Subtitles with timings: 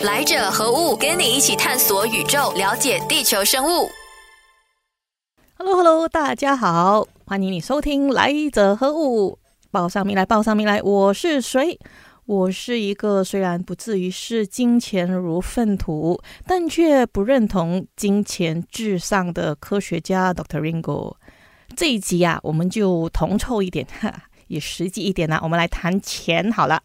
[0.00, 0.96] 来者何物？
[0.96, 3.88] 跟你一起探索宇宙，了解地球生物。
[5.56, 9.38] Hello，Hello，大家好，欢迎你收听《来者何物》，
[9.70, 11.78] 报上名来，报上名来，我是谁？
[12.26, 20.60] 我是一个虽然不至于视金钱如粪土，但却不认同金钱至上的科学家 Dr.
[20.60, 21.14] Ringo。
[21.76, 24.12] 这一集啊，我们就同臭一点，哈，
[24.48, 25.38] 也实际一点呢。
[25.40, 26.82] 我们来谈钱好了。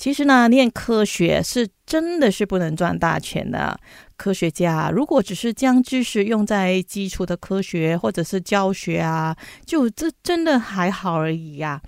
[0.00, 3.78] 其实呢，念科学是真的是不能赚大钱的。
[4.16, 11.80] 科学家如果只是将知识用在基础的科学或者是教学啊，就这真的还好而已呀。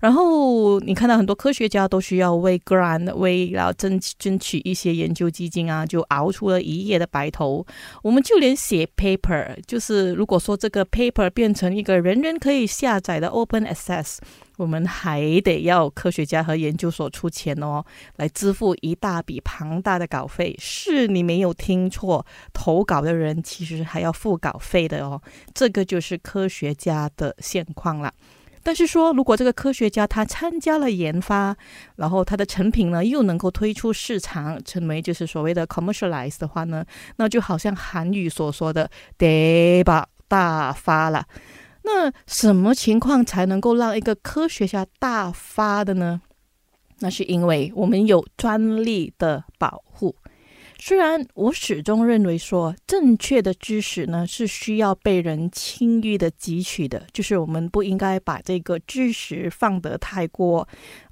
[0.00, 7.64] 然后你看到很多科学家都需要为 grant 为了争争取一些研究基金啊，就熬出了一夜的白头。
[8.02, 14.18] 我们就连写 paper，就是如果说这个 paper 变成一个人人可以下载的 open access。
[14.56, 17.84] 我们还得要科学家和研究所出钱哦，
[18.16, 20.54] 来支付一大笔庞大的稿费。
[20.58, 25.20] 是你没有听错，投稿的人其实还要付稿费的哦。
[25.54, 28.12] 这个就是科学家的现况了。
[28.64, 31.56] 但是说，如果这个科学家他参加了研发，
[31.96, 36.84] 然后他的成品呢又能够推出市场，成为就是所谓的 commercialize 的话呢，
[37.16, 41.26] 那就好像韩语所说的“得把大发了”。
[41.84, 46.20] 那什么情况才能够让一个科学家大发的呢？
[47.00, 50.14] 那是因为我们有专利的保护。
[50.78, 60.66] 虽然我始终认为说，正确的知识呢是需要被人轻易的汲取的，就是我们不应该把这个知识放得太过，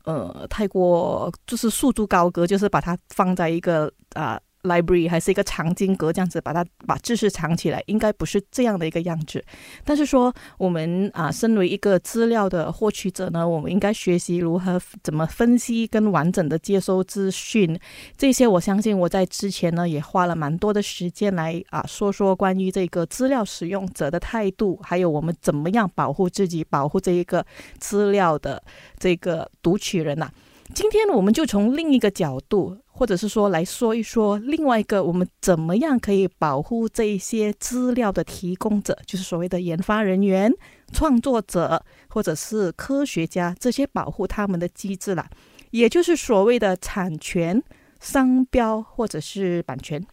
[0.05, 4.40] 呃，太过就是束之高阁，就是把它放在一个啊。
[4.62, 9.42] Library 还是一个藏经阁，这样子把它把知识藏起来，应该不是这样的一个样子。
[9.84, 17.78] 但是说我们啊，身为一个资料的获取者呢，我们应该学习如何怎么分析跟完整的接收资讯。
[18.17, 27.45] 这些我相信我在之前呢也花了蛮多的时间来啊说说关于这个资料使用者的态度，还有我们怎么样保护自己，保护这一个
[27.79, 28.63] 资料的
[28.98, 30.30] 这个读取人呐。
[30.75, 32.79] 今天我们就从另一个角度。
[33.01, 40.53] 或者是说来说一说另外一个，我们怎么样可以保护这一些资料的提供者，就是所谓的研发人员、
[40.92, 45.31] 创作者或者是科学家这些保护他们的机制啦，
[45.70, 47.63] 也就是所谓的产权、
[48.01, 50.07] 商标或者是版权。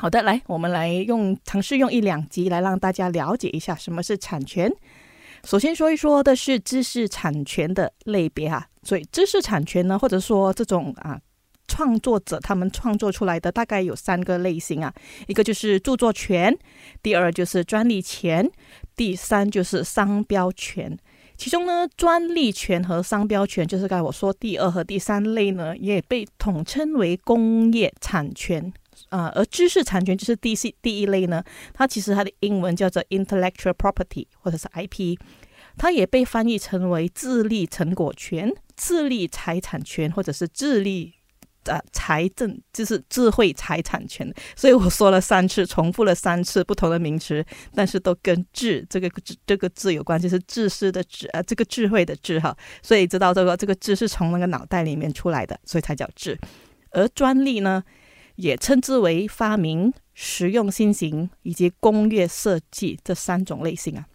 [0.00, 4.68] 好的，来，我们来用尝试用一两集来让大家了解一下什么是产权。
[5.48, 11.18] 首先说一说的是知识产权的类别哈，所以知识产权呢，或者说这种啊。
[11.70, 14.92] 创作者他们创作出来的大概有三个类型啊，
[15.26, 16.54] 一个就是著作权，
[17.02, 18.50] 第二就是专利权，
[18.96, 20.98] 第三就是商标权。
[21.36, 28.72] 其中呢，专利权和商标权就是刚才我说第二和第三类呢，也被统称为工业产权
[29.10, 29.30] 啊。
[29.34, 31.44] 而知识产权就是第四第一类呢，
[31.74, 35.18] 它其实它的英文叫做 intellectual property 或者是 IP，
[35.78, 41.14] 它也被翻译成为智力成果权、智力财产权或者是智力。
[41.64, 47.44] 啊，财政就是智慧财产权，所以我说了三次，重复了三次不同的名词，
[47.74, 49.10] 但是都跟智这个
[49.44, 56.38] 这个字有关，就是知识的智啊，这个智慧的智哈，所以知道这个这个智是从那个脑袋里面出来的，所以才叫智。
[56.92, 57.84] 而专利呢，
[58.36, 64.06] 也称之为发明、实用新型以及工业设计这三种类型啊。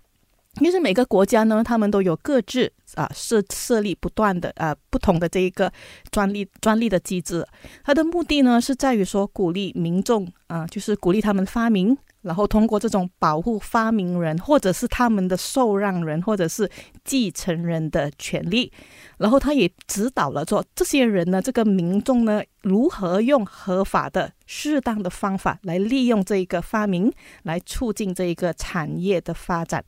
[0.60, 5.72] 其实每个国家呢，他们都有各自啊设设立不断的啊不同的这一个
[6.12, 7.46] 专利专利的机制，
[7.84, 11.98] 它的目的呢是在于说鼓励民众啊，就是鼓励他们发明。
[12.24, 16.70] 然后通过这种保护发明人，或者是他们的受让人，或者是
[17.04, 18.72] 继承人的权利，
[19.18, 27.12] 然后他也指导了说这些人呢，这个民众呢，如何用合法的、适当的方法来利用这一个发明，
[27.42, 29.84] 来促进这一个产业的发展。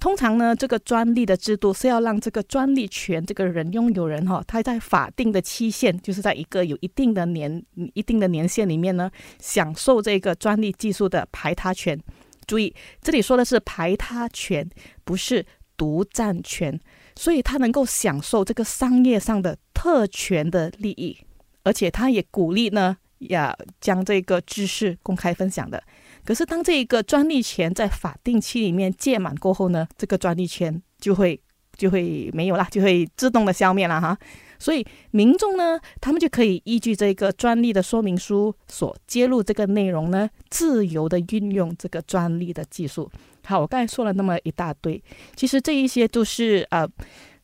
[0.00, 7.62] 通常呢，这个专利的制度是要让这个专利权这个人拥有人哈，他在法定的期限，就是在一个有一定的年、
[7.94, 9.10] 一定的年限里面呢，
[9.40, 11.98] 享受这个专利技术的排他权。
[12.46, 14.68] 注意，这里说的是排他权，
[15.04, 15.44] 不是
[15.76, 16.80] 独占权，
[17.14, 21.18] 所以他能够享受这个商业上的特权的利益，
[21.62, 25.82] 而且他也鼓励呢，要将这个知识公开分享的。
[26.24, 31.40] 可是，当这一个专利权在法定期里面届满过后呢，这个专利权就会
[31.76, 34.18] 就会没有了，就会自动的消灭了哈。
[34.58, 43.10] 所以民众呢，他们就可以依据这个专利的说明书所揭露这个内容呢，自由的运用这个专利的技术。
[43.44, 45.02] 好，我刚才说了那么一大堆，
[45.36, 46.88] 其实这一些都是呃。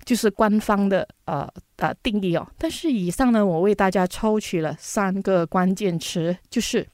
[0.04, 2.46] 就是官方的呃呃定义哦。
[2.58, 6.86] 但是以上呢，我为大家抽取了三个关键词，就是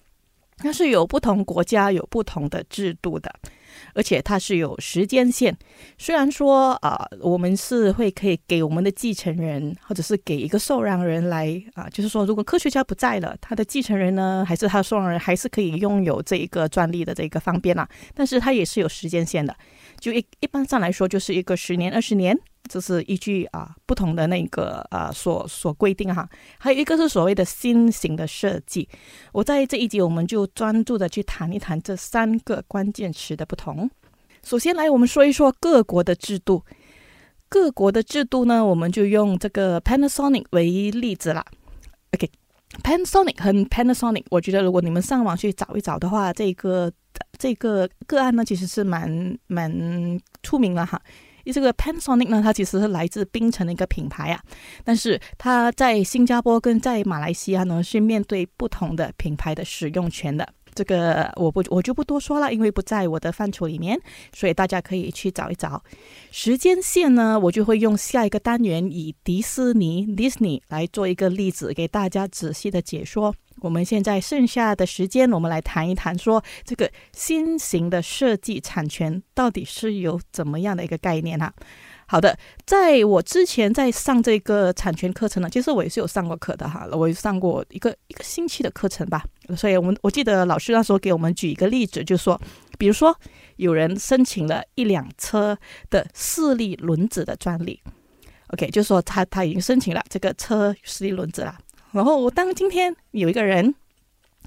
[0.60, 3.32] 它是有不同国家有不同的制度的。
[3.94, 5.56] 而且它是有时间线，
[5.96, 17.88] 虽然说啊，我们是会可以给我们的继承人，或者是给一个受让人来啊，就是说，如果科学家不在了，他的继承人呢，还是他的受让人，还是可以拥有这一个专利的这个方便啦。
[18.14, 19.54] 但是它也是有时间线的，
[20.00, 22.36] 就一一般上来说，就是一个十年、二十年。
[22.68, 28.88] 这是依据啊不同的那个啊所所规定哈，还有一个是所谓的新型的设计。
[29.32, 33.90] 我在这一集我们就专注的去谈一谈这三个关键词的不同。
[34.44, 36.62] 首先来我们说一说各国的制度，
[37.48, 41.44] 各国的制度呢，我们就用这个 Panasonic 为例子啦。
[42.12, 46.92] OK，Panasonic 和 Panasonic，我觉得如果你们上网去找一找的话，这个
[47.38, 49.70] 这个个案呢其实是蛮蛮
[50.42, 51.00] 出名了哈。
[51.52, 54.40] 这个 Panasonic 呢，它其实是来自槟城的一个品牌啊，
[54.84, 60.46] 但是它在新加坡跟在马来西亚呢是面对不同的品牌的使用权的。
[60.72, 64.00] 这个我不我就不多说了，因为不在我的范畴里面，
[64.32, 65.82] 所以大家可以去找一找。
[66.30, 73.34] 时间线呢，我就会用下一个单元以迪士尼 Disney 来做一个例子，给大家仔细的解说。
[73.60, 81.52] 我们现在剩下的时间，我们来谈一谈，说这个新型的设计产权到底是有怎么样的一个概念哈？
[82.06, 82.36] 好的，
[82.66, 89.24] 在我之前在上这个产权课程呢，其实我也是有上过课的哈，我上过一个一个星期的课程吧。
[89.56, 92.40] 所以我们我记得老师那时候给我们举一个例子，就是说，
[92.78, 93.16] 比如说
[93.56, 95.56] 有人申请了一辆车
[95.88, 97.80] 的四粒轮子的专利
[98.48, 101.56] ，OK，就是说他他已经申请了这个车四粒轮子了。
[101.92, 103.74] 然后，当今天有一个人，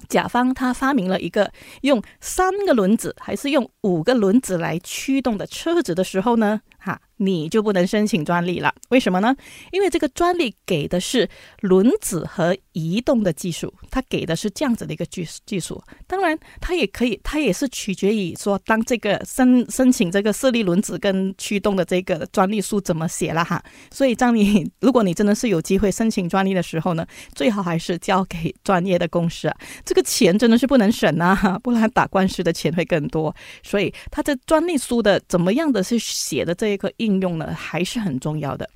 [0.07, 1.51] 甲方他发明了一个
[1.81, 7.01] 用三个轮子还是用五个轮子来驱动的车子的时候呢，哈。
[7.25, 9.35] 你就不能申请专利了，为什么呢？
[9.71, 11.27] 因为这个专利给的是
[11.61, 15.81] 轮子和移动的技术，它给的是这样子的一个技技术。
[16.05, 23.63] 当然，它也可以，它也是取决于说，当这个申申请这个设立轮子跟驱动的这个专利书怎么写了哈。
[23.89, 29.49] 所以，当你如果你真的是有机会申请专利的时候呢，最好还是交给专业的公司。
[29.85, 33.33] 这个钱真的是不能省啊， 不然打官司的钱会更多。
[33.63, 37.12] 所以，它的专利书的怎么样的是写的这一个应。
[37.13, 38.69] 应用呢还是很重要的，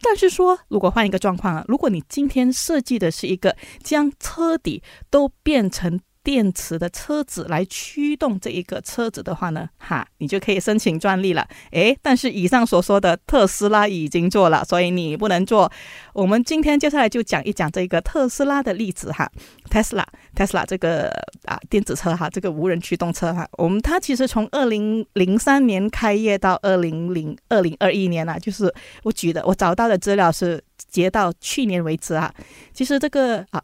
[0.00, 6.00] 但是说如果换一个状况啊，如果你今天设计的是一个将车底都变成。
[6.24, 11.46] 电池的车子来驱动这一个车子的话呢，哈，你就可以申请专利了。
[11.72, 15.70] 诶，但是以上所说的特斯拉已经做了，所以你不能做。
[16.12, 19.30] 我们今天接下来就讲一讲这个特斯拉的例子哈
[19.68, 21.08] ，Tesla，Tesla 这个
[21.44, 28.72] 啊电子车哈，这个无人驱动车哈，我们它其实从二零零三年开业到二零零二零二一年啊，就是
[29.02, 32.32] 我举的我找到的资料是截到去年为止啊，
[32.72, 33.60] 其实这个啊。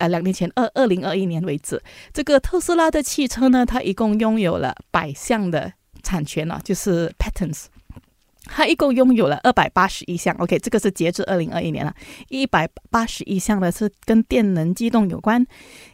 [0.00, 1.80] 呃，两年前，二二零二一年为止，
[2.12, 7.66] 这个特斯拉的汽车呢，它一共拥有了百项的产权呢，就是 patents。
[8.52, 11.94] 它一共拥有了二百八十一项，OK，这个是截至二零二一年了。
[12.28, 15.46] 一百八十一项呢是跟电能机动有关，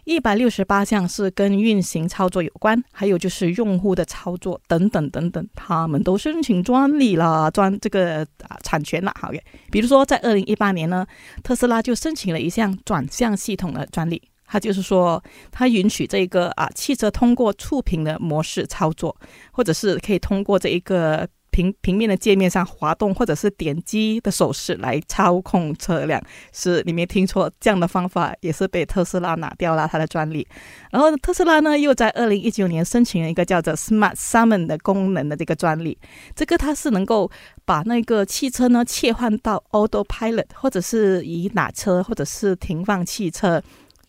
[0.04, 9.12] 一百六十八项是跟运行操作有关，还有就是用户的操作等等等等，他们都申请专利了，专这个啊产权了。
[9.20, 9.30] 好，
[9.70, 11.06] 比如说在二零一八年呢，
[11.44, 19.14] 特斯拉就申请了一项转向系统的专利，它就是说它允许这个啊汽车通过触屏的模式操作，
[19.52, 21.28] 或者是可以通过这一个。
[21.56, 26.22] 平平面的界面上滑动或者是点击的手势来操控车辆，
[26.52, 30.46] 是你没听错，这样的方法也是被特斯拉拿掉了它的专利。
[30.90, 35.96] 然后特斯拉呢，又在二零一九年申请了一个叫做 Smart Summon 的功能的这个专利，
[36.34, 37.30] 这个它是能够
[37.64, 43.62] 把那个汽车呢切换到 Autopilot，或者是以打车或者是停放汽车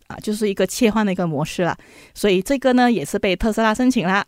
[0.07, 1.77] 啊，就是一个切换的一个模式了。
[2.13, 4.25] 所以这个呢也是被特斯拉申请了。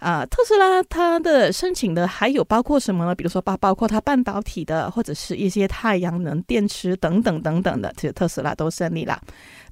[0.00, 3.14] 啊，特斯拉它的申请的还有包括什么呢？
[3.14, 9.20] 比如说包包括它半导体的，或者是一些太阳能电池等等等等的，这特斯拉都胜利了，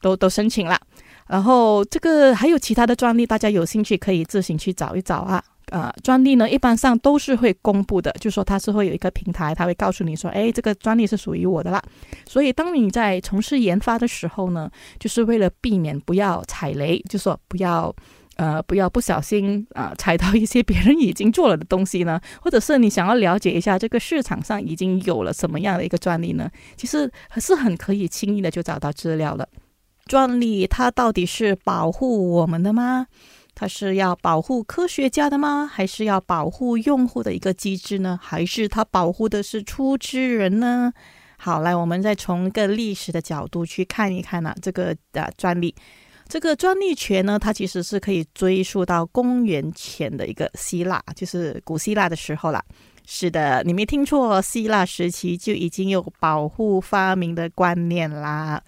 [0.02, 0.78] 都都申请了。
[1.26, 5.42] 然后这个还有其他的专利，大家有兴趣可以自行去找一找啊。
[5.70, 11.82] 啊，专利呢一般上都是会公布的，就说它是会有一个平台，它会告诉你说，哎，这个专利是属于我的啦。
[12.26, 17.94] 所以当你在从事研发的时候呢，就是为了避免不要踩雷，就说不要。
[18.38, 26.48] 呃，不要不小心啊踩到一些别人已经做了的东西呢， 或者是你想要了解一下这个市场上已经有了什么样的一个专利呢？
[26.76, 29.48] 其实还是很可以轻易的就找到资料了。
[30.06, 33.08] 专利它到底是保护我们的吗？
[33.54, 35.66] 它是要保护科学家的吗？
[35.66, 38.18] 还是要保护用户的一个机制呢？
[38.22, 40.92] 还是它保护的是出资人呢？
[41.38, 45.74] 好，来，我们再从一个历史的角度去看一看呢，这个啊专利，
[46.28, 52.62] 这个专利权呢，它其实是可以追溯到公元前的一个希腊，就是古希腊的时候了。
[53.10, 58.62] 是的，你没听错，希腊时期就已经有保护发明的观念啦。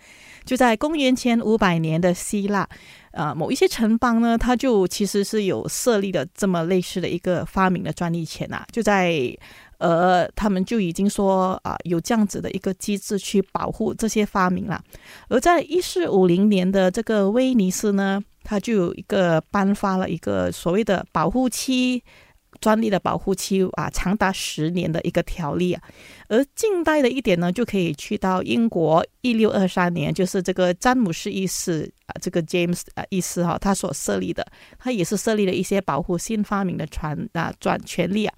[0.46, 2.66] 就在公元前五百年的希腊，
[3.10, 8.64] 呃，某一些城邦呢，它就其实是有设立的这么类似的一个发明的专利权呐。
[8.72, 9.12] 就在
[9.80, 14.80] 呃，他们就已经说啊，有这样子的一个机制去保护这些发明了。
[15.28, 22.04] 而在一四五零年的这个威尼斯呢，它就有一个颁发了一个所谓的保护期。
[22.60, 25.82] 专利的保护期啊，长达十年的一个条例啊，
[26.28, 34.44] 而近代的一点呢，就可以去到英国一六二三年，就是这个詹姆斯一世啊，这个 James 啊一世哈，他所设立的，
[34.78, 38.34] 他也是设立了一些保护新发明的传啊转权利啊。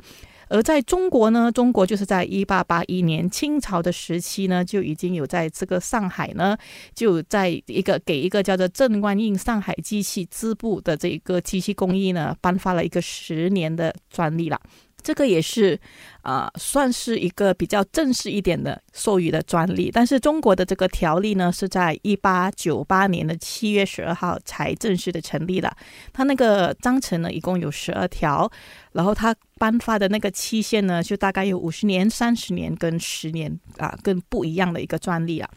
[0.52, 6.54] 而在中国呢，中国就是在一八八一年清朝的时期呢，就已经有在这个上海呢，
[6.94, 14.61] 就在一个给一个叫做郑观应上海机器织布的这个机器工艺呢，颁发了一个十年的专利了。
[15.02, 15.78] 这个也是，
[16.23, 19.90] 啊，算是一个比较正式一点的授予的专利。
[19.92, 25.76] 但是中国的这个条例呢，是在一八九八年的七月十二号才正式的成立了。
[26.12, 28.50] 它那个章程呢，一共有十二条，
[28.92, 35.50] 然后它颁发的那个期限呢，就大概有五十年、三十年跟十年啊，跟不一样的一个专利啊。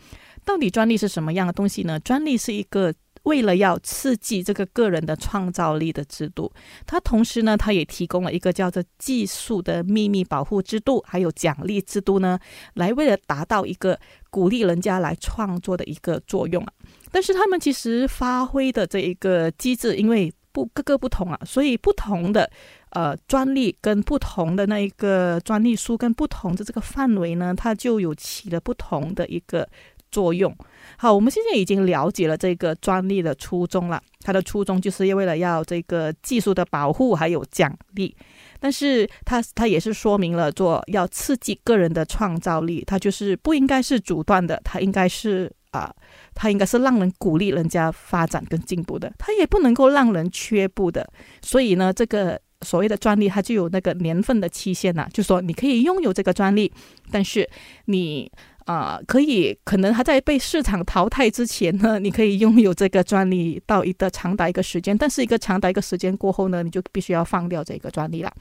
[0.44, 2.00] 到底专利是什么样的东西呢？
[2.00, 2.94] 专利是一个。
[3.26, 6.52] 为了要刺激这个个人的创造力的制度，
[6.88, 12.40] 它同时呢，它也提供了一个叫做技术的秘密保护制度，还有奖励制度呢，
[12.76, 16.74] 来为了达到一个鼓励人家来创作的一个作用啊。
[17.12, 22.50] 但是他们其实发挥的这一个机制，因为不各个不同啊，所以不同的
[22.92, 29.68] 呃专利跟不同的那一个专利书跟不同的这个范围呢，它就有起了不同的一个。
[30.16, 30.56] 作用
[30.98, 34.02] 好，我们现在已经了解了这个专利的初衷了。
[34.22, 38.16] 它的初衷就是为了要这个技术的保护还有奖励，
[38.62, 45.94] 但是它它也是说明了做要刺激个人的创造力，它就是不应该是阻断的，它应该是啊，
[46.34, 51.06] 它应该是让人鼓励人家发展跟进步的，它也不能够让人缺步的。
[51.42, 56.72] 所以呢，这个所谓的专利，它就有那个年份的期限呐，就说你可以拥有这个专利，
[57.12, 57.50] 但是
[57.88, 58.32] 你。
[58.66, 68.34] 啊，可以，可能还在被市场淘汰之前呢，你可以拥有这个专利到一个长达一个时间，但是一个长达一个时间过后呢，你就必须要放掉这个专利了。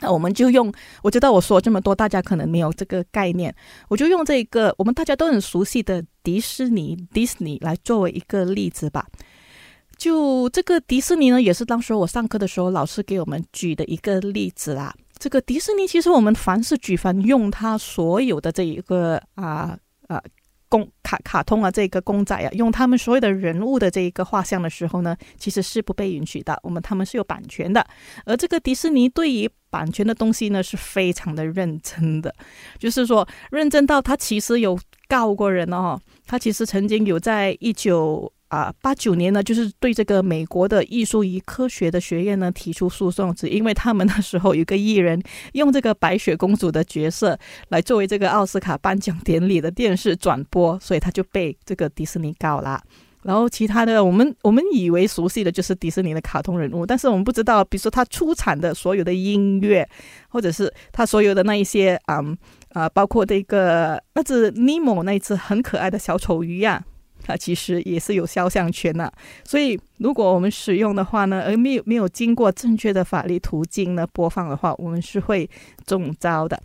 [0.00, 3.54] 那我们就用，我知道我说这么多，大家可能没有这个概念，
[3.88, 9.06] 我就用这个我们大家都很熟悉的迪士尼 Disney 来作为一个例子吧。
[9.96, 14.92] 就这个迪士尼呢，也是当时我上课的时候老师给我们举的一个例子啦。
[15.22, 20.20] 这个迪士尼其实我们凡是举凡用它所有的这一个啊啊
[20.68, 26.58] 公卡卡通啊这个公仔啊，用他们所有的人物的这一个画像的时候呢，其实是不被允许的。
[26.64, 27.86] 我们他们是有版权的，
[28.24, 32.34] 而这个迪士尼对于版权的东西呢是非常的认真的，
[32.80, 34.76] 就是说认真到他其实有
[35.06, 38.32] 告过人哦，他其实曾经有在一九。
[38.52, 45.18] 啊，八九年呢，就是对这个美国的艺术与科学的学院呢提出诉讼，只因为他们那时候有个艺人
[45.54, 47.38] 用这个白雪公主的角色
[47.70, 52.78] 来作为这个奥斯卡颁奖典礼的电视转播，所以他就被这个迪士尼告了。
[53.22, 59.88] 然后其他的，我们我们以为熟悉的就是迪士尼的卡通人物，但是我们不知道，比如说他出产的所有的音乐，
[60.28, 62.20] 或者是他所有的那一些啊
[62.74, 66.84] 啊，包括这个那只尼莫那一只很可爱的小丑鱼呀。
[67.24, 69.12] 它其实也是有肖像权的，
[69.44, 75.48] 所以如果我们使用的话呢，而没有没有经过正确的法律途径呢播放的话，我们是会
[75.86, 76.60] 中招的。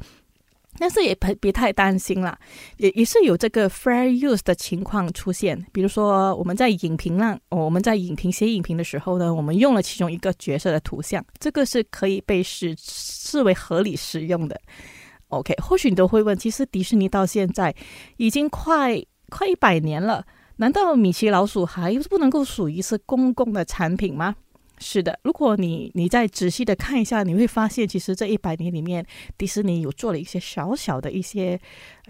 [0.79, 2.37] 但是也别别太担心了，
[2.77, 5.65] 也也是有这个 fair use 的情况出现。
[5.71, 14.59] 比如说我们在影评上，我们在影评写影评的时候呢，我们用了其中一个角色的图像，这个是可以被视视为合理使用的。
[15.29, 17.73] OK，或许你都会问，其实迪士尼到现在
[18.17, 20.23] 已经快快一百年了。
[20.57, 24.35] 难道米奇老鼠还不能够属于是公共的产品吗？
[24.79, 29.03] 是的，如果你你再仔细的看一下，你会发现，其实这一百年里面，
[29.35, 31.59] 迪士尼有做了一些小小的一些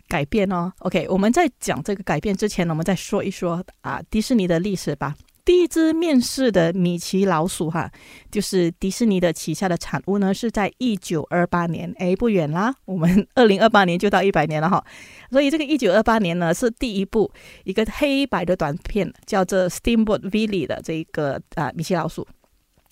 [0.10, 0.74] 改变哦。
[0.80, 5.16] OK，我们在讲这个改变之前呢，我们再说一说啊，迪士尼的历史吧。
[5.48, 7.90] 第一只面世的米奇老鼠，哈，
[8.30, 14.84] 就是迪士尼的旗下的产物呢，是在一九二八年，哎，不远啦，我们二零二八年就到一百年了哈。
[15.32, 17.32] 所以这个一九二八年呢，是第一部
[17.64, 22.28] 一个黑白的短片，叫做《Steamboat Willie》的这一个啊米奇老鼠。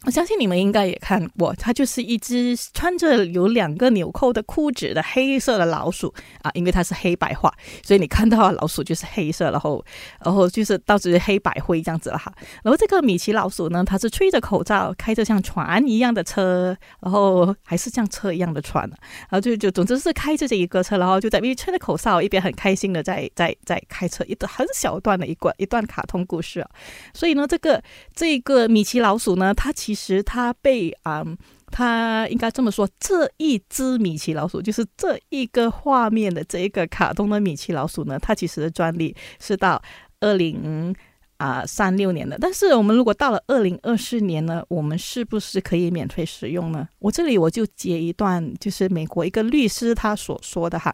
[0.06, 7.52] 我相信你们应该也看过，它就是一只穿着有两个纽扣的裤子的黑色的老鼠啊，因为它是黑白画，
[7.84, 9.84] 所以你看到老鼠就是黑色，然后
[10.24, 12.32] 然后就是到处黑白灰这样子了哈。
[12.64, 26.70] 然后这个米奇老鼠呢，它是吹着口罩，开着像船一样的车，然后还是像车一样的船，然后就就总之是开着这一个车，然后就在一边吹着口哨，一边很开心的在在在开车，一段很小段的一段一段卡通故事啊。
[27.12, 27.82] 所以呢，这个
[28.14, 31.24] 这个米奇老鼠呢，它其其实它被啊，
[31.72, 39.82] 它应该这么说，这一只米奇老鼠就是这一个画面的这一个卡通的米奇老鼠呢，它其实的专利是到
[40.20, 40.94] 二零
[41.38, 42.38] 啊三六年的。
[42.40, 46.88] 但是我们如果到了二零二四年呢，我们是不是可以免费使用呢？
[47.00, 50.94] 我这里我就截一段，就是美国一个律师他所说的哈，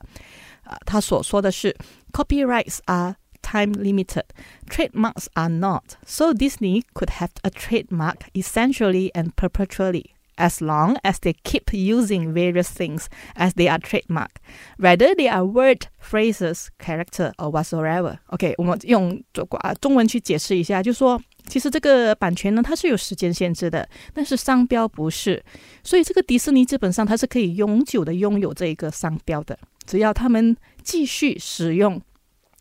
[0.64, 1.76] 啊，他所说的是
[2.14, 4.25] ，copyrights are time limited.
[4.69, 5.97] Trademarks are not.
[6.05, 12.35] So Disney could have a trademark essentially and perpetually as long as they keep using
[12.35, 14.33] various things as they are trademark,
[14.79, 18.19] whether they are word, phrases, character or whatsoever.
[18.27, 25.43] OK，我们用中啊中文去解释一下，就说其实这个版权呢，它是有时间限制的，但是商标不是，
[25.83, 31.99] 所以这个迪士尼基本上它是可以永久的拥有这一个商标的，只要他们继续使用。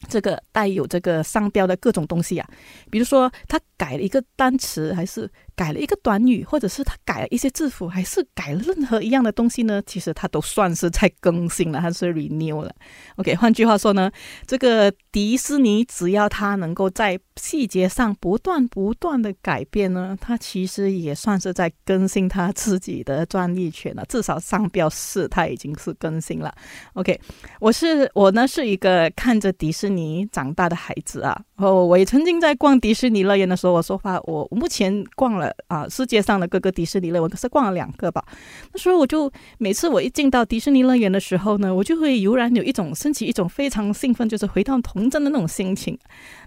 [0.08, 2.48] 这个带有这个商标的各种东西啊，
[2.90, 5.30] 比如说他改了一个单词，还是
[5.60, 9.82] 改了一个短语，或者是他改了一些字符，还是改了任何一样的东西呢？
[9.84, 12.74] 其实他都算是在更新了，他是 renew 了。
[13.16, 14.10] OK，换句话说呢，
[14.46, 24.02] 这个迪士尼只要他能够在细节上不断不断的改变呢，他其实也算是在更新他自己的专利权了。
[24.08, 26.54] 至少商标是它已经是更新了。
[26.94, 27.20] OK，
[27.60, 38.24] 我是我呢是一个看着迪士尼长大的孩子啊，哦，我也曾经在逛迪士尼乐园的时候，我说话，我目前逛了啊世界上的各个迪士尼乐园，可是逛了两个吧。
[38.72, 45.98] 那时候我就每次我一进到迪士尼乐园的时候呢，我就会油然有一种升起一种非常兴奋，就是回到童真的那种心情。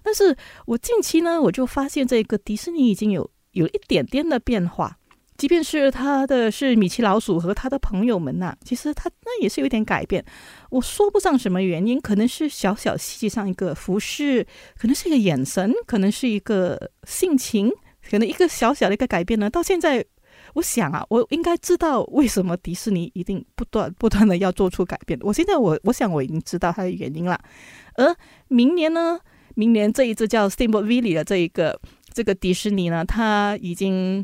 [0.03, 4.98] 但是我近期呢，我就发现这个迪士尼已经有有一点点的变化。
[5.36, 10.24] 即便是他的是米奇老鼠和他的朋友们呐，其实他那也是有点改变。
[10.70, 14.46] 我说不上什么原因，可能是小小细节上一个服饰，
[14.77, 17.72] 可能是一个眼神，可能是一个性情，
[18.14, 19.50] 可能一个小小的一个改变呢。
[19.50, 20.06] 到现在，
[20.54, 25.18] 我想啊，我应该知道为什么迪士尼一定不断不断的要做出改变。
[25.24, 27.40] 我现在我我想我已经知道它的原因了。
[27.96, 28.16] 而
[28.50, 29.20] 明年呢，
[29.56, 31.82] 明年这一只叫 Steamboat Willie 的这一个
[32.14, 34.24] 这个迪士尼呢，它已经。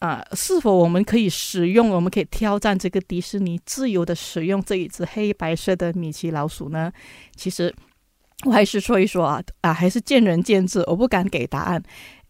[0.00, 1.90] 啊，是否我们可以使用？
[1.90, 6.90] 我们可以挑战这个迪士尼自由的使用这一只黑白色的米奇老鼠呢？
[7.36, 7.70] 其实
[8.46, 11.82] 我还是说一说啊，啊，还是见仁见智，我不敢给答案。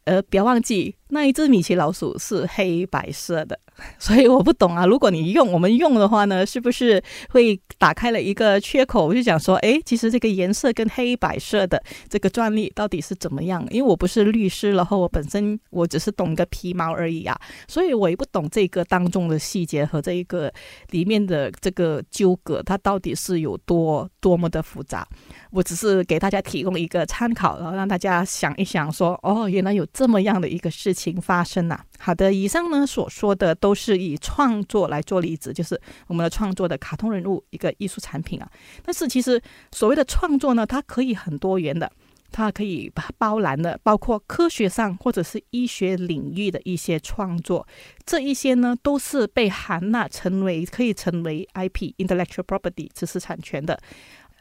[0.03, 3.59] 呃，不要忘记那一只米奇老鼠是黑白色的。
[3.99, 9.07] 所以我不懂啊，如果你用我们用的话呢，是不是会打开了一个缺口？
[9.07, 13.67] 我就想说，哎，其实这个颜色跟黑白色的这个专利到底是怎么样？
[13.71, 20.53] 因为我不是律师，然后我本身我只是懂个皮毛而已啊，所以我也不懂这个当中的细节和这一个
[20.91, 25.09] 里面的这个纠葛，它到底是有多多么的复杂。
[25.53, 31.81] 我只是给大家提供一个参考，然后让大家想一想，说，哦，原来有这么样的一个事情情发生呐。
[31.99, 38.51] 好的，以上呢所说的都是以创作来做例子，就是我们的创作的卡通人物一个艺术产品啊。
[38.85, 39.41] 但是其实
[39.73, 41.91] 所谓的创作呢，它可以很多元的，
[42.31, 47.67] 它可以包揽的，包括科学上或者是医学领域的一些创作，
[48.05, 53.79] 这一些呢都是被含纳成为可以成为 IP（Intellectual Property） 知识产权的。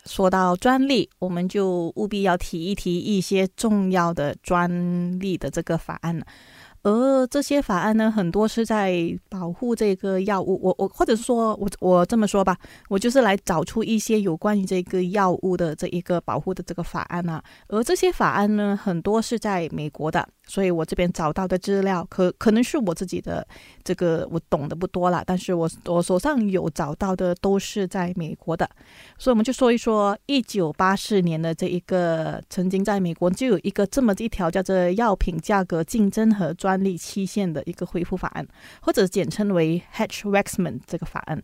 [0.09, 4.67] 说到专利，我们就务必要提一提一些重要的专
[5.19, 6.25] 利的这个法案了。
[6.81, 10.59] 而这些法案呢，很多是在保护这个药物。
[10.63, 12.57] 我我或者说我我这么说吧，
[12.89, 17.43] 我就是来找出一些有关于这个药物的这一个保护的这个法案啊。
[17.67, 20.27] 而这些法案呢，很多是在美国的。
[20.49, 23.47] 所以我这边找到的资料，可可能是我自己的
[23.83, 28.67] 这个我懂得不多了，但是我我手上有找到的都是在美国的，
[29.19, 38.47] 所以我们就说一说一九八四年的这一个曾经在美国就有一个这么一条叫做《药品价格竞争和专利期限》的一个恢复法案，
[38.81, 41.43] 或者简称为 Hatch-Waxman 这个法案。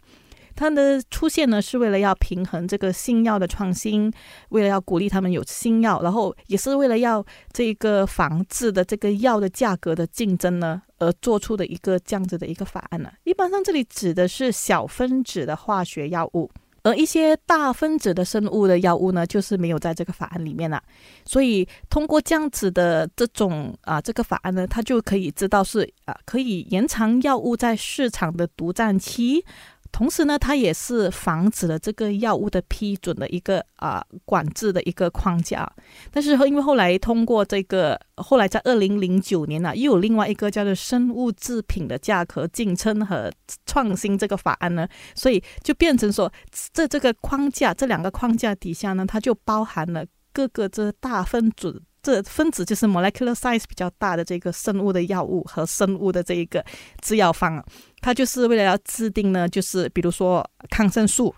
[0.55, 4.11] 它的出现呢，是为了要平衡这个新药的创新，
[4.49, 13.11] 为了要鼓励他们有新药，然后也是为了要这个防治的这个药的价格的竞争呢，而做出的一个这样子的一个法案呢。
[13.23, 16.49] 一般上这里指的是小分子的化学药物，
[16.83, 20.81] 而一些大分子的生物的药物呢，就是没有在这个法案里面了。
[21.25, 29.43] 所以通过这样子的这种啊这个法案呢，它就可以知道是啊可以延长药物在市场的独占期。
[29.95, 35.65] 同时呢，它也是防止了这个药物的批准的一个啊管制的一个框架。
[36.11, 43.31] 但是因为后来通过这个，后来在二零零九年呢，又有另外一个叫做生物制品的价格竞争和
[43.65, 46.29] 创新这个法案呢，所以就变成说，
[46.73, 51.81] 在这个框架这两个框架底下呢，它就包含了各个这大分子。
[52.05, 56.63] 这分子就是 molecular size 比较大的这个生物的药物和生物的这一个
[57.01, 57.65] 制药方啊，
[57.99, 61.33] 它就是为了要制定呢，就是比如说抗生素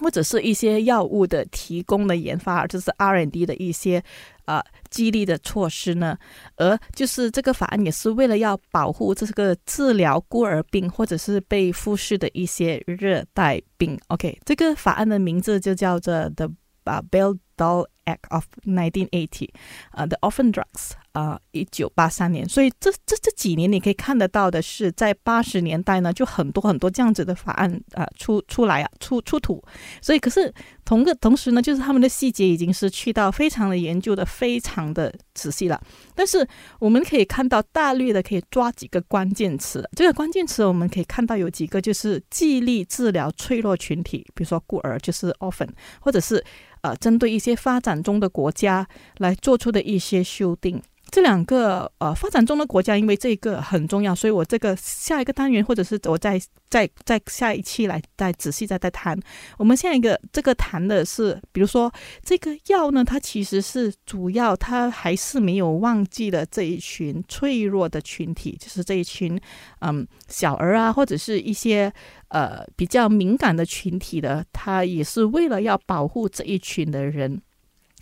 [0.00, 4.00] 或者是一些药物的提供的研发，就是 RND 的一些
[4.44, 6.16] 啊激励的措施呢。
[6.54, 13.98] 而就是这个法案也是为了要保护这个治疗孤儿病或者是被忽视的一些热带病。
[14.06, 16.48] OK，这个法案的名字就叫做 The
[16.88, 19.48] 啊 Bill Doll Act of 1980，
[19.92, 22.48] 呃，The Orphan Drugs，啊，一九八三年。
[22.48, 29.62] 所以这这这几年你可以看得到的是，在八十年代呢，就很多很多这样子的法案啊出出来啊出出土。
[30.00, 30.52] 所以可是
[30.84, 35.78] 同个同时呢，就是他们的细节已经是去到非常的研究的非常的仔细了。
[36.14, 36.46] 但是
[36.78, 39.86] 我们可以看到大略的可以抓几个关键词。
[39.96, 45.68] 这个关键词我们可以看到有几个，就是记忆力治疗脆弱群体，比如说孤儿，就是 orphan，
[46.00, 46.42] 或者是。
[46.94, 48.86] 针对一些发展中的国家
[49.18, 50.82] 来做出的一些修订。
[51.10, 59.18] 这两个呃发展中的国家，因为这个很重要，所以我这个下一个单元，或者是我在在在下一期来再仔细再再谈。
[59.56, 61.90] 我们下一个这个谈的是，比如说
[62.22, 69.40] 这个药呢，它其实是主要，它还是没有忘记了这一群脆弱的群体，就是这一群
[69.80, 71.92] 嗯小儿啊，或者是一些
[72.28, 77.40] 呃比较敏感的群体的，它也是为了要保护这一群的人。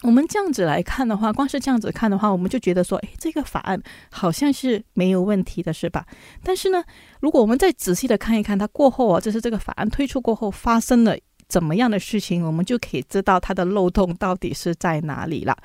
[0.03, 3.81] 我们这样子来看的话，光是这样子看的话，我们就觉得说，哎，这个法案
[4.11, 6.07] 好像是没有问题的，是吧？
[6.43, 6.85] 但是呢，
[7.21, 11.17] 如果我们再仔细的看一看，它过后啊，就是这个法案推出过后发生了。
[11.49, 15.57] 怎么样的事情，我们就可以知道它的漏洞到底是在哪里了。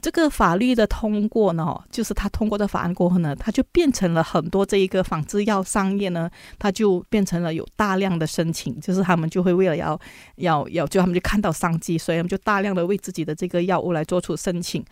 [0.00, 9.98] 这个法律的通过呢，就是它通过的法案过后呢，它就变成了很多这一个仿制药商业呢，它就变成了有大量的申请，就是他们就会为了要
[10.36, 14.84] 要要，就他们就看到商机，所以他们就大量的为自己的这个药物来做出申请。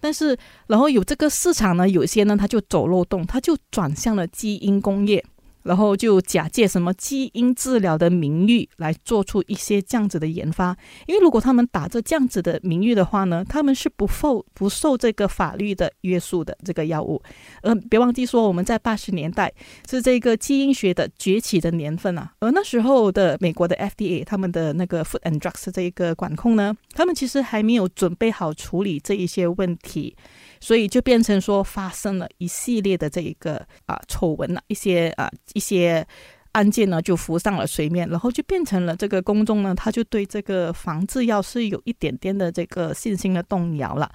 [0.00, 0.38] 但是，
[0.68, 5.24] 然后有这个市场呢，有些呢，它就走漏洞，它就转向了基因工业。
[5.66, 10.76] 然后就假借什么基因治疗的名誉来做出一些这样子的研发，
[11.06, 17.20] 因为如果他们打着这样子的名誉的话呢，他们是不受不受这个法律的约束的这个药物。
[17.62, 19.52] 呃，别忘记说我们在八十年代
[19.90, 30.16] 是这个基因学的崛起的年份啊，而那时候的美国的 FDA 他们的那个 Food and Drugs 这一个管控呢，他们其实还没有准备好处理这一些问题。
[30.60, 36.06] 所以就变成说发生了一系列的这一个啊丑闻了，一些啊一些
[36.52, 44.10] 案件呢就浮上了水面，然后就变成了这个公众呢他就对这个防治药是有一点点的这个信心的动摇了。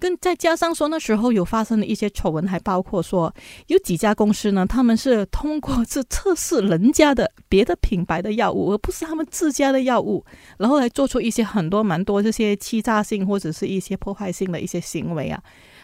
[0.00, 3.32] 跟再加上说那时候有发生的一些丑闻，还包括说
[3.68, 10.24] 有几家公司呢，他们是通过是测试人家的别的品牌的药物，而不是他们自家的药物，
[10.58, 15.40] 然后来做出一些很多蛮多这些欺诈性或者是一些破坏性的一些行为啊。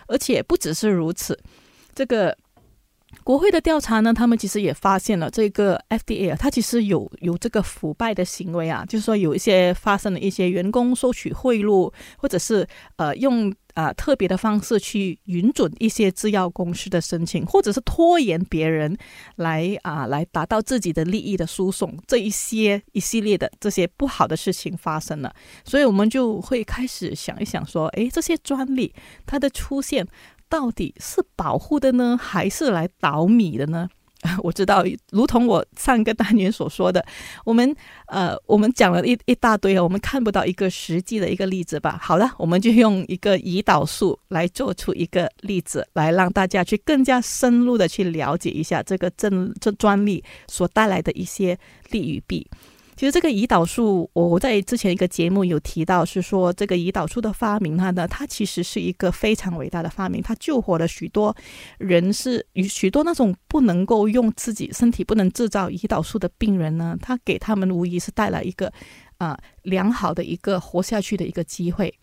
[0.08, 1.38] 而且不只是如此，
[1.94, 2.36] 这个
[3.22, 12.66] 国会的调查呢，他们其实也发现了这个 FDA 啊，它其实有有这个腐败的行为啊，就是说有一些发生了一些员工收取贿赂，或者是
[12.96, 18.96] 呃用啊特别的方式去允准一些制药公司的申请，或者是拖延别人
[19.36, 25.32] 来啊来达到自己的利益的输送，这一些一系列的这些不好的事情发生了，
[25.64, 28.92] 所以我们就会开始想一想说，诶，这些专利
[29.24, 30.06] 它的出现。
[30.50, 33.90] 到底是保护的呢，还是来倒米的呢？
[34.42, 37.04] 我知道，如同我上一个单元所说的，
[37.46, 37.74] 我们
[38.06, 41.98] 呃，我们讲了一一大堆啊，我们看不到一个实际的一个例子吧。
[42.02, 51.56] 好了，我们就用一个胰岛素来做出一个例子，来让大家去更加深入的去了解一下这个证这专利所带来的一些
[51.90, 52.46] 利与弊。
[52.98, 61.32] 其实这个胰岛素，我在之前一个节目有提到，是说这个胰岛素的发明，它呢，它其实是一个非常伟大的发明，它救活了许多
[61.78, 68.72] 人，是与许多那种不能够用自己身体不能制造胰岛素的病人呢，它给他们无疑是带来一个
[69.18, 71.94] 啊良好的一个活下去的一个机会。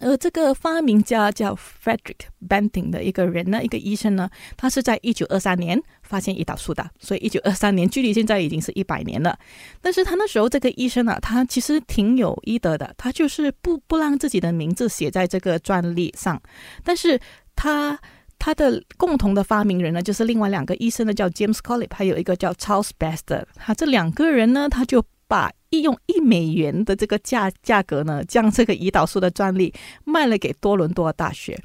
[0.00, 9.38] 而这个发明家叫 Frederick Banting 的一个人呢，一个医生呢，他是在一九二三年发现胰岛素的，所以一九二三年距离现在已经是一百年了。
[9.80, 16.40] 但是他那时候这个医生啊，他其实挺有医德的，他就是不不让自己的名字写在这个专利上。
[16.84, 17.18] 但是
[17.54, 17.98] 他
[18.38, 23.44] 他的共同的发明人呢，就是另外两个医生呢，叫 James Collip，还有一个叫 Charles Best。
[23.54, 29.72] 他这两个人呢，他就把一用一美元的这个价价格呢，将这个胰岛素的专利
[30.04, 31.58] 卖了给多伦多大学。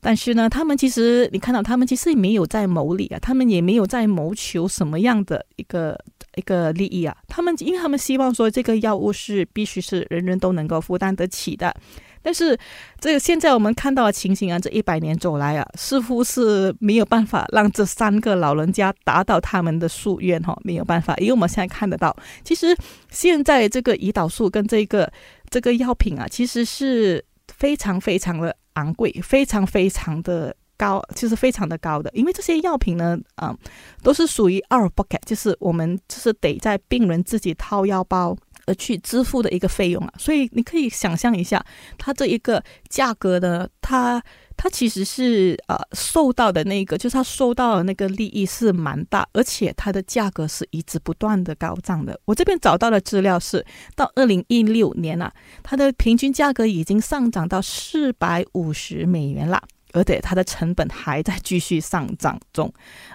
[0.00, 5.96] 但是呢，他们其实你看到他们其实也没有在谋利啊，他们也没有在谋求什么样的一个
[6.34, 7.16] 一个利益啊。
[7.28, 11.72] 他们因为他们希望说这个药物是必须是人人都能够负担得起的。
[12.22, 12.56] 但是，
[13.00, 22.76] 这个现在我们看到的情形啊，这一百年走来啊，似乎是没有办法让这三个老人家达到他们的夙愿哈，没有办法，因为我们现在看得到，其实
[23.10, 25.10] 现在这个胰岛素跟这个
[25.50, 33.52] 这个药品啊，其实是非常非常的昂贵，非常非常的高，就是非常的高的，因为这些药品呢，啊，
[34.02, 38.36] 都是属于 out pocket，就是我们就是得在病人自己掏腰包。
[38.66, 41.64] 而去支付的一个费用啊，所以你可以想象一下，
[41.98, 44.22] 它这一个价格呢，它
[44.56, 52.18] 它其实是呃受到的那个，就是它收到的那个利益是蛮大，而且它的价格是一直不断的高涨的。
[52.24, 53.64] 我这边找到的资料是，
[53.96, 59.62] 到二零一六年啊，它的平均价格已经上涨到四百五十美元了。
[59.92, 62.72] 而且它的成本还在继续上涨中，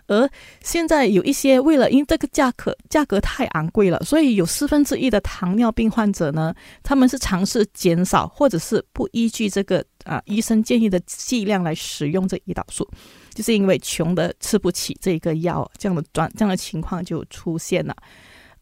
[0.07, 0.29] 而
[0.61, 12.87] 现在有一些为了因这个价格价格太昂贵了，所以有四分之一的糖尿病患者呢，他们是尝试减少或者是不依据这个啊医生建议的剂量来使用这胰岛素，
[13.33, 17.95] 就是因为穷的吃不起这个药，这样的状这样的情况就出现了。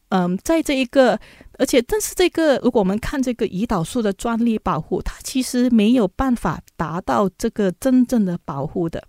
[0.10, 1.20] 嗯，在这一个，
[1.58, 9.04] 而且，但是这个，如果我们看这个胰岛素的专利保护，它其实没有办法达到这个真正的保护的，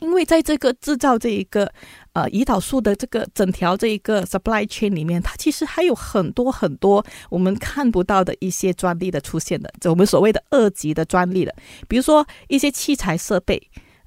[0.00, 1.72] 因为在这个制造这一个
[2.12, 11.54] 呃胰岛素的这个整条这一个 supply chain 里面，它其实还有很多很多我们看不到的一些专利的出现的，就我们所谓的二级的专利的，
[11.88, 13.60] 比如说一些器材设备，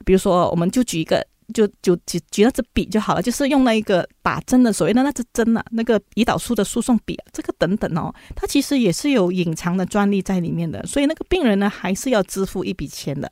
[0.05, 1.25] 比如说我们就举一个。
[1.51, 13.29] 就就举举那支笔就好了，就是用那一个打针的所谓的那支针啊，那个胰岛素的输送笔，这个等等哦，它其实也是有隐藏的专利在里面的，所以那个病人呢还是要支付一笔钱的。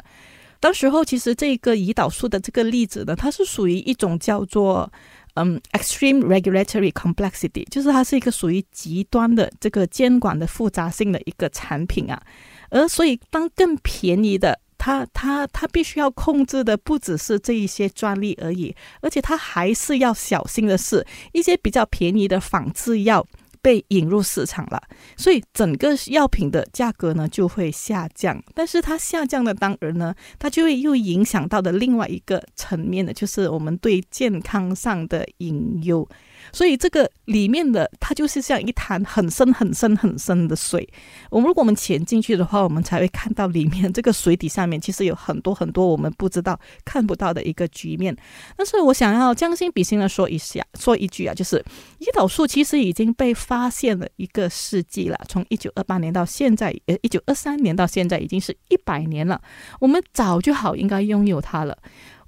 [0.59, 4.91] 当时候其实这个胰岛素的这个例子呢，它是属于一种叫做
[5.35, 12.21] 嗯 extreme regulatory complexity，就是它是一个属于极端的这个监管的复杂性的一个产品啊，
[12.69, 14.59] 而所以当更便宜的。
[14.79, 23.27] 他他他必须要控制的不只是这一些专利而已，而且他还是要小心的是，一些比较便宜的仿制药
[23.61, 24.81] 被引入市场了，
[25.17, 28.41] 所以整个药品的价格呢就会下降。
[28.55, 36.07] 但是它下降的当然呢，它就会又影响到的另外一个层面的，就是我们对健康上的隐忧。
[36.51, 40.87] 所以这个里面的它就是像一潭很深很深很深的水。
[41.29, 48.15] 我们如果我们潜进去的话，我们才会看到里面这个水底下面其实有很多很多我们不知道看不到的一个局面。
[48.57, 51.63] 但是我想要将心比心的说一下，说一句啊，就是
[51.99, 59.41] 胰岛素其实已经被发现了一个世纪了，从一九二八年到现在，呃，一九二三年到现在已经是一百年了。
[59.79, 61.77] 我们早就好应该拥有它了。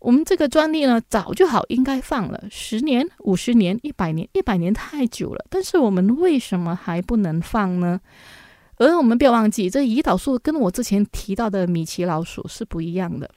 [0.01, 5.45] 我们这个专利呢，早就好应该放了，十年、五十年、一百年，一百年太久了。
[5.47, 8.01] 但是我们为什么还不能放呢？
[8.77, 13.29] 而我们不要忘记，这胰岛素跟我之前提到的米奇老鼠是不一样的。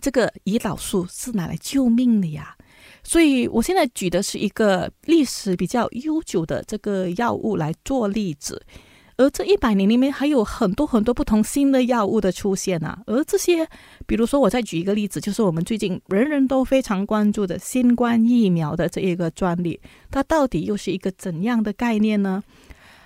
[0.00, 2.56] 这个胰岛素是拿来救命的呀。
[3.02, 8.64] 所以我现在举的是一个历史比较悠久的这个药物来做例子。
[9.16, 13.66] 而这一百年里面还有很多很多不同新的药物的出现啊，而这些，
[14.06, 22.42] 比如说我再举一个例子，就是我们最近人人都非常关注的新冠疫苗的这一个专利，它到底又是一个怎样的概念呢？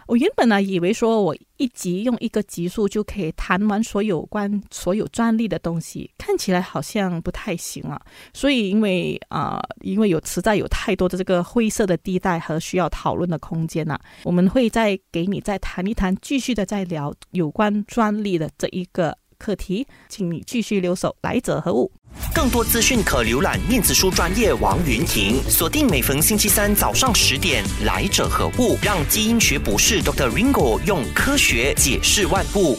[0.08, 8.00] 我原本呢以为说，我一集用一个集数就可以谈完所有关所有专利的东西，看起来好像不太行啊。
[8.32, 21.90] 所以因为啊，因为有实在有太多的这个灰色的地带和需要讨论的空间呐，我们会再给你再谈一谈，继续的再聊有关专利的这一个课题，请你继续留守来者何物。
[22.34, 28.76] 更多资讯可浏览面子书专业王云婷，锁定每逢星期三早上十点，来者何物？
[28.82, 30.30] 让基因学博士 Dr.
[30.30, 32.78] Ringo 用科学解释万物。